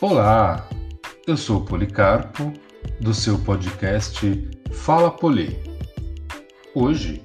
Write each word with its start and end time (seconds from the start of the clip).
Olá, 0.00 0.68
eu 1.26 1.36
sou 1.36 1.64
Policarpo, 1.64 2.52
do 3.00 3.12
seu 3.12 3.36
podcast 3.36 4.48
Fala 4.70 5.10
Poli. 5.10 5.60
Hoje, 6.72 7.20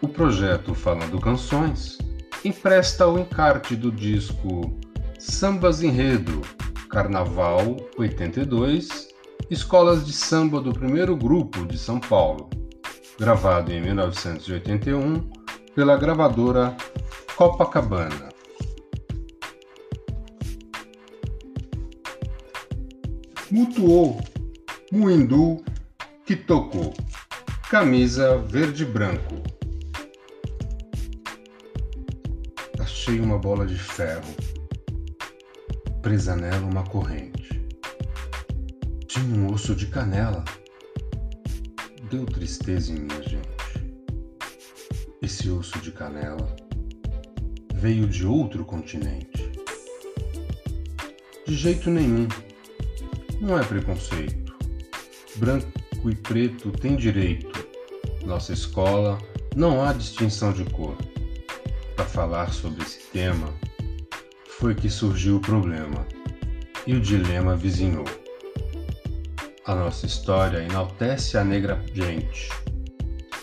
o 0.00 0.06
projeto 0.06 0.72
Falando 0.72 1.18
Canções 1.18 1.98
empresta 2.44 3.08
o 3.08 3.18
encarte 3.18 3.74
do 3.74 3.90
disco 3.90 4.72
Sambas 5.18 5.82
Enredo 5.82 6.42
Carnaval 6.88 7.76
82 7.98 9.08
Escolas 9.50 10.06
de 10.06 10.12
Samba 10.12 10.60
do 10.60 10.72
Primeiro 10.72 11.16
Grupo 11.16 11.66
de 11.66 11.76
São 11.76 11.98
Paulo, 11.98 12.48
gravado 13.18 13.72
em 13.72 13.80
1981 13.80 15.28
pela 15.74 15.96
gravadora 15.96 16.76
Copacabana. 17.34 18.35
Mutuou, 23.56 24.20
Muindu, 24.92 25.64
que 26.26 26.36
tocou. 26.36 26.92
Camisa 27.70 28.36
verde 28.36 28.84
branco. 28.84 29.36
Achei 32.78 33.18
uma 33.18 33.38
bola 33.38 33.64
de 33.64 33.78
ferro. 33.78 34.28
Presa 36.02 36.36
nela 36.36 36.66
uma 36.66 36.84
corrente. 36.84 37.66
Tinha 39.06 39.24
um 39.24 39.50
osso 39.50 39.74
de 39.74 39.86
canela. 39.86 40.44
Deu 42.10 42.26
tristeza 42.26 42.92
em 42.92 43.00
minha 43.00 43.22
gente. 43.22 43.48
Esse 45.22 45.48
osso 45.48 45.78
de 45.78 45.92
canela 45.92 46.54
veio 47.74 48.06
de 48.06 48.26
outro 48.26 48.66
continente. 48.66 49.50
De 51.46 51.54
jeito 51.54 51.88
nenhum 51.88 52.28
não 53.40 53.58
é 53.58 53.64
preconceito. 53.64 54.56
Branco 55.36 55.66
e 56.08 56.14
preto 56.14 56.70
têm 56.72 56.96
direito. 56.96 57.66
Nossa 58.24 58.52
escola 58.52 59.18
não 59.54 59.82
há 59.82 59.92
distinção 59.92 60.52
de 60.52 60.64
cor. 60.64 60.96
Para 61.94 62.04
falar 62.04 62.52
sobre 62.52 62.82
esse 62.82 63.00
tema, 63.10 63.52
foi 64.58 64.74
que 64.74 64.88
surgiu 64.88 65.36
o 65.36 65.40
problema 65.40 66.06
e 66.86 66.94
o 66.94 67.00
dilema 67.00 67.56
vizinhou. 67.56 68.04
A 69.64 69.74
nossa 69.74 70.06
história 70.06 70.58
enaltece 70.58 71.36
a 71.36 71.44
negra 71.44 71.82
gente, 71.92 72.48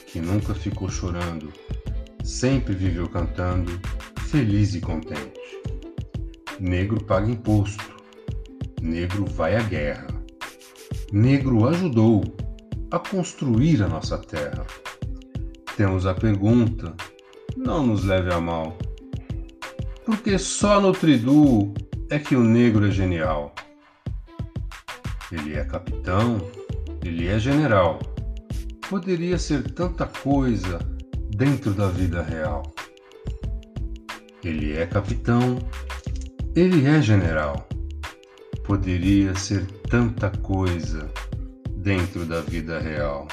que 0.08 0.19
nunca 0.19 0.55
ficou 0.55 0.89
chorando, 0.89 1.52
sempre 2.23 2.73
viveu 2.73 3.09
cantando, 3.09 3.80
feliz 4.27 4.73
e 4.73 4.80
contente. 4.80 5.39
Negro 6.59 7.03
paga 7.03 7.30
imposto, 7.30 7.92
Negro 8.84 9.26
vai 9.26 9.56
à 9.56 9.62
guerra. 9.62 10.08
Negro 11.14 11.70
ajudou 11.70 12.22
a 12.92 13.00
construir 13.00 13.81
a 13.81 13.88
nossa 13.88 14.17
terra. 14.17 14.67
Temos 15.78 16.06
a 16.06 16.14
pergunta, 16.14 16.94
não 17.56 17.88
nos 17.88 18.04
leve 18.04 18.34
a 18.34 18.42
mal. 18.42 18.78
Porque 20.06 20.38
só 20.38 20.81
no 20.81 20.92
Tridu 20.92 21.73
é 22.09 22.20
que 22.20 22.36
o 22.36 22.44
negro 22.44 22.86
é 22.86 22.92
genial. 22.92 23.56
Ele 25.31 25.56
é 25.56 25.64
capitão, 25.64 26.39
ele 27.06 27.30
é 27.30 27.39
general. 27.39 28.00
Poderia 28.89 29.39
ser 29.39 29.64
tanta 29.72 30.08
coisa 30.08 30.80
dentro 31.30 31.72
da 31.72 31.88
vida 31.88 32.22
real. 32.22 32.64
Ele 34.44 34.73
é 34.73 34.86
capitão, 34.86 35.58
ele 36.54 36.86
é 36.86 37.02
general 37.02 37.65
poderia 38.64 39.36
ser 39.36 39.66
tanta 39.90 40.30
coisa 40.30 41.10
dentro 41.78 42.26
da 42.26 42.42
vida 42.42 42.80
real. 42.80 43.28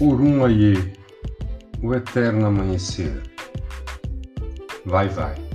Urum 0.00 0.44
Aie, 0.44 0.92
o 1.82 1.94
eterno 1.94 2.46
amanhecer. 2.46 3.22
Vai, 4.84 5.08
vai 5.08 5.45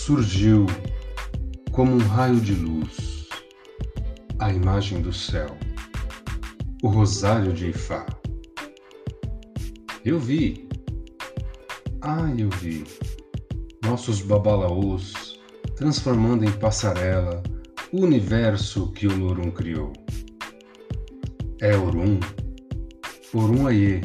surgiu 0.00 0.64
como 1.72 1.92
um 1.92 1.98
raio 1.98 2.40
de 2.40 2.54
luz 2.54 3.28
a 4.38 4.50
imagem 4.50 5.02
do 5.02 5.12
céu, 5.12 5.54
o 6.82 6.88
rosário 6.88 7.52
de 7.52 7.68
Ifá. 7.68 8.06
Eu 10.02 10.18
vi, 10.18 10.66
ah, 12.00 12.32
eu 12.38 12.48
vi, 12.48 12.82
nossos 13.84 14.22
babalaôs 14.22 15.38
transformando 15.76 16.46
em 16.46 16.52
passarela 16.52 17.42
o 17.92 18.00
universo 18.02 18.90
que 18.92 19.06
o 19.06 19.14
Lorum 19.14 19.50
criou. 19.50 19.92
É 21.60 21.76
Orum, 21.76 22.18
Orum 23.34 23.66
Aie, 23.66 24.00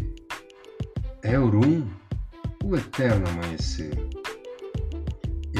é 1.23 1.39
Orum, 1.39 1.87
o 2.65 2.75
eterno 2.75 3.29
amanhecer 3.29 4.14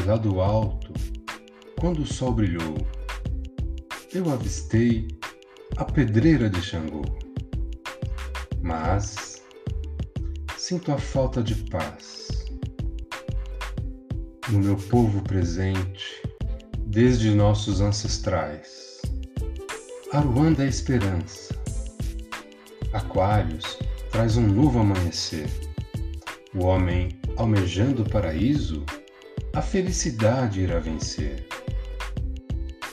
lá 0.06 0.18
do 0.18 0.40
alto, 0.40 0.94
quando 1.80 2.04
o 2.04 2.06
sol 2.06 2.32
brilhou, 2.32 2.78
eu 4.14 4.32
avistei 4.32 5.08
a 5.78 5.84
pedreira 5.84 6.48
de 6.48 6.62
Xangô. 6.62 7.04
Mas 8.62 9.44
sinto 10.58 10.92
a 10.92 10.98
falta 10.98 11.42
de 11.42 11.56
paz 11.70 12.46
no 14.50 14.60
meu 14.60 14.78
povo 14.78 15.24
presente 15.24 16.22
desde 16.86 17.32
nossos 17.32 17.82
ancestrais. 17.82 19.02
Aruanda 20.12 20.64
é 20.64 20.68
esperança. 20.68 21.56
Aquários 22.94 23.80
traz 24.12 24.38
um 24.38 24.48
novo 24.48 24.80
amanhecer. 24.80 25.50
O 26.54 26.64
homem 26.64 27.10
almejando 27.38 28.04
o 28.04 28.10
paraíso 28.10 28.86
a 29.56 29.62
felicidade 29.62 30.60
irá 30.62 30.80
vencer. 30.80 31.48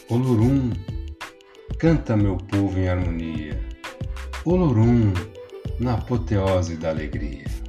Olorum, 0.09 0.71
canta 1.77 2.17
meu 2.17 2.37
povo 2.37 2.78
em 2.78 2.89
harmonia. 2.89 3.61
Olorum, 4.45 5.12
na 5.81 5.95
apoteose 5.95 6.77
da 6.77 6.91
alegria. 6.91 7.62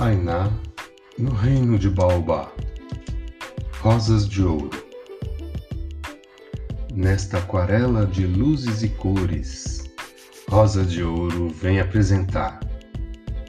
Ainá, 0.00 0.52
no 1.16 1.30
reino 1.30 1.78
de 1.78 1.88
Baobá. 1.88 2.52
Rosas 3.80 4.28
de 4.28 4.42
ouro. 4.42 4.70
Nesta 6.92 7.38
aquarela 7.38 8.04
de 8.04 8.26
luzes 8.26 8.82
e 8.82 8.88
cores, 8.88 9.84
Rosa 10.50 10.84
de 10.84 11.04
Ouro 11.04 11.48
vem 11.48 11.78
apresentar 11.78 12.58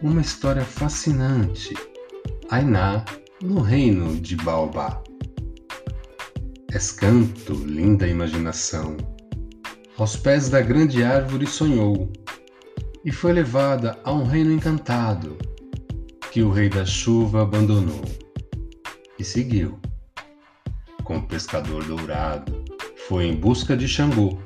uma 0.03 0.21
história 0.21 0.63
fascinante. 0.63 1.73
Ainá, 2.51 3.03
no 3.41 3.61
reino 3.61 4.15
de 4.15 4.35
Baobá. 4.35 5.01
És 6.71 6.91
canto, 6.91 7.53
linda 7.53 8.07
imaginação. 8.07 8.95
Aos 9.97 10.15
pés 10.15 10.47
da 10.47 10.61
grande 10.61 11.03
árvore 11.03 11.47
sonhou 11.47 12.13
e 13.03 13.11
foi 13.11 13.33
levada 13.33 13.97
a 14.03 14.13
um 14.13 14.23
reino 14.23 14.51
encantado 14.51 15.35
que 16.35 16.43
o 16.43 16.51
rei 16.51 16.67
da 16.67 16.85
chuva 16.85 17.43
abandonou 17.43 18.03
e 19.17 19.23
seguiu. 19.23 19.79
Com 21.05 21.19
o 21.19 21.25
pescador 21.25 21.85
dourado, 21.85 22.65
foi 23.07 23.27
em 23.27 23.33
busca 23.33 23.77
de 23.77 23.87
Xangô, 23.87 24.37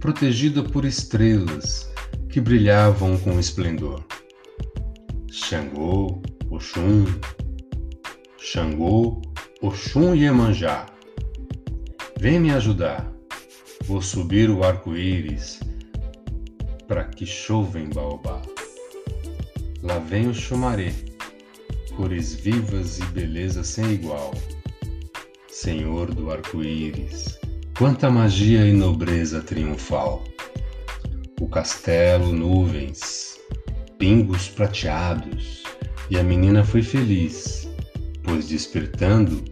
protegida 0.00 0.62
por 0.62 0.84
estrelas 0.84 1.90
que 2.28 2.42
brilhavam 2.42 3.16
com 3.20 3.40
esplendor. 3.40 4.04
Xangô, 5.32 6.20
Oxum, 6.50 7.06
Xangô, 8.36 9.22
Oxum 9.62 10.14
e 10.14 10.26
Emanjá. 10.26 10.84
Vem 12.20 12.38
me 12.38 12.50
ajudar. 12.50 13.10
Vou 13.86 14.02
subir 14.02 14.50
o 14.50 14.62
arco-íris 14.62 15.60
para 16.86 17.04
que 17.04 17.24
chova 17.24 17.80
em 17.80 17.88
Baobá. 17.88 18.42
Lá 19.82 20.00
vem 20.00 20.26
o 20.28 20.34
chumaré, 20.34 20.92
cores 21.94 22.34
vivas 22.34 22.98
e 22.98 23.04
beleza 23.06 23.62
sem 23.62 23.92
igual. 23.92 24.34
Senhor 25.48 26.12
do 26.12 26.32
arco-íris, 26.32 27.38
quanta 27.76 28.10
magia 28.10 28.66
e 28.66 28.72
nobreza 28.72 29.40
triunfal. 29.40 30.24
O 31.40 31.48
castelo, 31.48 32.32
nuvens, 32.32 33.38
pingos 33.98 34.48
prateados, 34.48 35.62
e 36.10 36.18
a 36.18 36.24
menina 36.24 36.64
foi 36.64 36.82
feliz, 36.82 37.68
pois 38.24 38.48
despertando, 38.48 39.44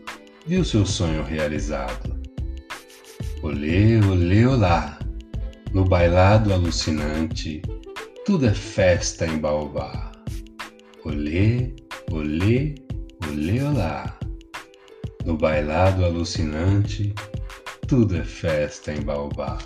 viu 0.44 0.64
seu 0.64 0.84
sonho 0.84 1.22
realizado. 1.22 2.18
Olê, 3.42 4.00
olê, 4.00 4.44
olá, 4.44 4.98
no 5.72 5.84
bailado 5.84 6.52
alucinante, 6.52 7.62
tudo 8.24 8.46
é 8.46 8.54
festa 8.54 9.24
em 9.24 9.38
Baobá. 9.38 10.05
Olê, 11.08 11.72
olê, 12.10 12.74
olê, 13.28 13.62
olá. 13.62 14.18
No 15.24 15.38
bailado 15.38 16.04
alucinante, 16.04 17.14
tudo 17.86 18.16
é 18.16 18.24
festa 18.24 18.92
em 18.92 19.00
Baobá. 19.02 19.56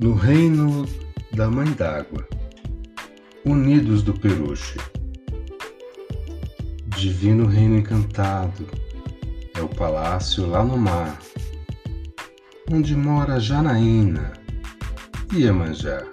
No 0.00 0.14
reino 0.14 0.86
da 1.36 1.50
Mãe 1.50 1.70
d'Água, 1.74 2.26
unidos 3.44 4.02
do 4.02 4.12
Peruche. 4.12 4.78
Divino 6.96 7.46
reino 7.46 7.78
encantado 7.78 8.66
é 9.54 9.62
o 9.62 9.68
palácio 9.68 10.46
lá 10.46 10.62
no 10.62 10.76
mar, 10.76 11.18
onde 12.70 12.94
mora 12.94 13.40
Janaína 13.40 14.32
e 15.34 15.42
Iemanjá. 15.44 16.04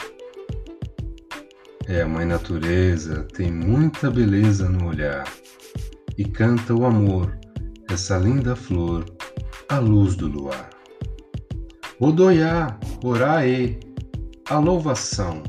É 1.88 2.02
a 2.02 2.08
mãe 2.08 2.26
natureza, 2.26 3.24
tem 3.34 3.52
muita 3.52 4.12
beleza 4.12 4.70
no 4.70 4.88
olhar 4.88 5.26
e 6.18 6.26
canta 6.26 6.74
o 6.74 6.86
amor, 6.86 7.38
essa 7.90 8.18
linda 8.18 8.56
flor, 8.56 9.06
à 9.70 9.80
luz 9.80 10.16
do 10.16 10.28
luar. 10.28 10.70
Odoiá, 12.00 12.78
Oraê, 13.04 13.80
a 14.50 14.60
louvação, 14.60 15.44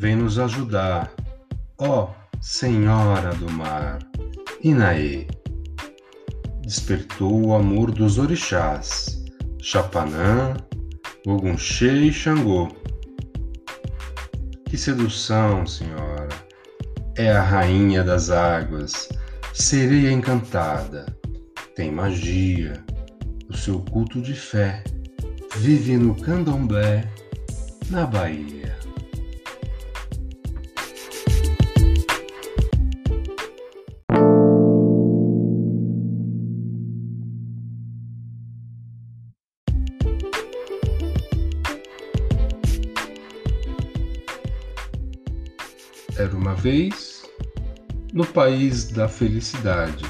vem 0.00 0.16
nos 0.16 0.38
ajudar, 0.38 1.12
ó 1.76 2.08
Senhora 2.40 3.34
do 3.34 3.52
Mar, 3.52 3.98
Inaê. 4.64 5.26
Despertou 6.62 7.48
o 7.48 7.54
amor 7.54 7.90
dos 7.90 8.16
orixás, 8.16 9.22
Chapanã, 9.60 10.56
Ogunxê 11.26 11.92
e 11.92 12.10
Xangô. 12.10 12.68
Que 14.64 14.78
sedução, 14.78 15.66
senhora! 15.66 16.30
É 17.14 17.30
a 17.30 17.42
rainha 17.42 18.02
das 18.02 18.30
águas, 18.30 19.06
sereia 19.52 20.10
encantada, 20.10 21.14
tem 21.76 21.92
magia, 21.92 22.82
o 23.50 23.54
seu 23.54 23.80
culto 23.80 24.22
de 24.22 24.32
fé 24.32 24.82
vive 25.56 25.98
no 25.98 26.14
candomblé, 26.14 27.06
na 27.90 28.06
Bahia. 28.06 28.79
Era 46.20 46.36
uma 46.36 46.54
vez, 46.54 47.22
no 48.12 48.26
país 48.26 48.88
da 48.88 49.08
felicidade, 49.08 50.04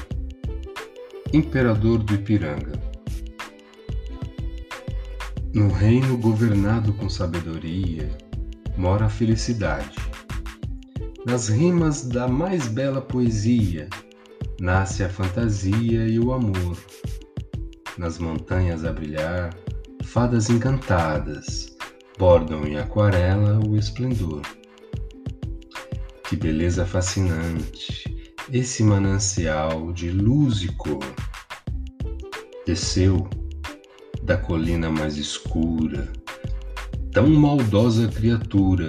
imperador 1.33 1.99
do 1.99 2.15
Ipiranga 2.15 2.73
no 5.53 5.69
reino 5.69 6.17
governado 6.17 6.91
com 6.95 7.07
sabedoria 7.07 8.09
mora 8.75 9.05
a 9.05 9.09
felicidade. 9.09 9.95
Nas 11.25 11.47
rimas 11.47 12.03
da 12.03 12.27
mais 12.27 12.67
bela 12.67 13.01
poesia 13.01 13.89
nasce 14.59 15.05
a 15.05 15.09
fantasia 15.09 16.09
e 16.09 16.19
o 16.19 16.33
amor. 16.33 16.77
Nas 17.97 18.17
montanhas 18.17 18.83
a 18.83 18.91
brilhar, 18.91 19.55
fadas 20.03 20.49
encantadas 20.49 21.73
bordam 22.17 22.65
em 22.65 22.75
aquarela 22.75 23.61
o 23.65 23.77
esplendor. 23.77 24.41
Que 26.31 26.37
beleza 26.37 26.85
fascinante, 26.85 28.05
esse 28.53 28.85
manancial 28.85 29.91
de 29.91 30.09
luz 30.09 30.61
e 30.61 30.69
cor. 30.69 31.03
Desceu 32.65 33.29
da 34.23 34.37
colina 34.37 34.89
mais 34.89 35.17
escura, 35.17 36.09
tão 37.11 37.27
maldosa 37.27 38.07
criatura, 38.07 38.87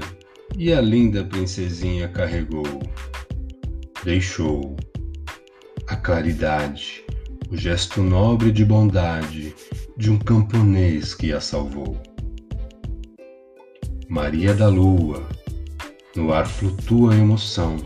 e 0.56 0.73
a 0.73 0.81
linda 0.81 1.25
princesinha 1.25 2.06
carregou. 2.06 2.81
Deixou 4.05 4.77
a 5.88 5.97
claridade, 5.97 7.05
o 7.50 7.56
gesto 7.56 8.05
nobre 8.05 8.53
de 8.53 8.65
bondade 8.65 9.53
de 9.97 10.12
um 10.12 10.17
camponês 10.17 11.12
que 11.12 11.33
a 11.33 11.41
salvou. 11.41 12.00
Maria 14.09 14.55
da 14.55 14.69
Lua, 14.69 15.27
no 16.17 16.32
ar 16.32 16.47
flutua 16.47 17.14
a 17.14 17.17
emoção. 17.17 17.76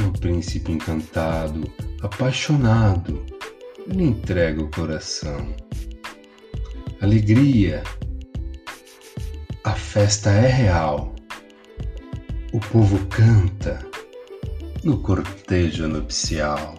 Um 0.00 0.12
príncipe 0.12 0.72
encantado, 0.72 1.70
apaixonado, 2.02 3.24
lhe 3.86 4.04
entrega 4.04 4.62
o 4.62 4.70
coração 4.70 5.54
alegria. 7.00 7.82
A 9.64 9.72
festa 9.72 10.30
é 10.30 10.48
real. 10.48 11.14
O 12.52 12.60
povo 12.60 12.98
canta 13.06 13.78
no 14.82 14.98
cortejo 15.00 15.86
nupcial. 15.86 16.77